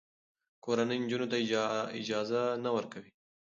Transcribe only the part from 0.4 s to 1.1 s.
کورنۍ